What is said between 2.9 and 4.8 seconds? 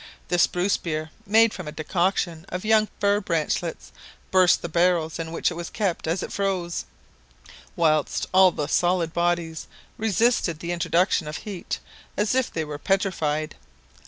fir branchlets burst the